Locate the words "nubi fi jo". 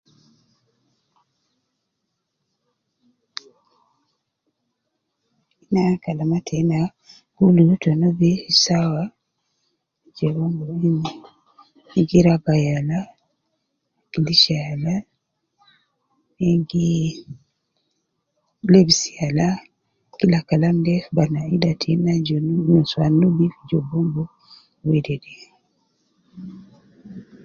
23.19-23.77